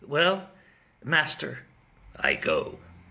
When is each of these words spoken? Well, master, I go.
Well, 0.03 0.49
master, 1.03 1.59
I 2.19 2.33
go. 2.33 2.79